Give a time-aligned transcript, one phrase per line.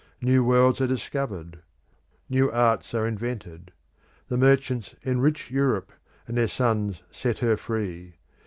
[0.19, 1.59] New worlds are discovered,
[2.27, 3.71] new arts are invented:
[4.29, 5.91] the merchants enrich Europe,
[6.27, 8.15] and their sons set her free.